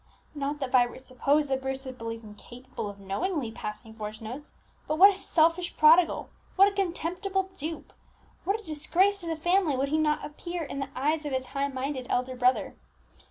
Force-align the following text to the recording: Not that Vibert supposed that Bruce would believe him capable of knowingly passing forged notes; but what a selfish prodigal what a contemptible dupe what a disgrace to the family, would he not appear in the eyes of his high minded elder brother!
Not 0.33 0.59
that 0.59 0.71
Vibert 0.71 1.01
supposed 1.01 1.47
that 1.49 1.61
Bruce 1.61 1.85
would 1.85 1.99
believe 1.99 2.23
him 2.23 2.33
capable 2.33 2.89
of 2.89 2.99
knowingly 2.99 3.51
passing 3.51 3.93
forged 3.93 4.19
notes; 4.19 4.55
but 4.87 4.97
what 4.97 5.13
a 5.13 5.15
selfish 5.15 5.77
prodigal 5.77 6.31
what 6.55 6.67
a 6.67 6.71
contemptible 6.75 7.51
dupe 7.55 7.93
what 8.43 8.59
a 8.59 8.63
disgrace 8.63 9.21
to 9.21 9.27
the 9.27 9.35
family, 9.35 9.77
would 9.77 9.89
he 9.89 9.99
not 9.99 10.25
appear 10.25 10.63
in 10.63 10.79
the 10.79 10.89
eyes 10.95 11.23
of 11.23 11.33
his 11.33 11.45
high 11.53 11.67
minded 11.67 12.07
elder 12.09 12.35
brother! 12.35 12.73